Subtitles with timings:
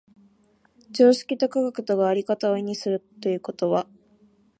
[0.93, 3.85] 常識と科学とが在り方を異にするということは、